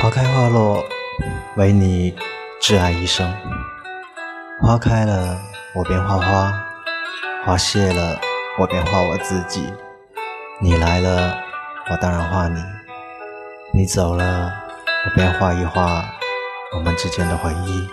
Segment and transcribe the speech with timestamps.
[0.00, 0.84] 花开花落，
[1.56, 2.14] 唯你
[2.62, 3.28] 挚爱一生。
[4.60, 5.36] 花开了，
[5.74, 6.52] 我便画花；
[7.44, 8.16] 花谢了，
[8.60, 9.72] 我便画我自己。
[10.60, 11.36] 你来了，
[11.90, 12.60] 我当然画你；
[13.74, 14.52] 你走了，
[15.04, 16.04] 我便画一画
[16.76, 17.88] 我们之间的回忆。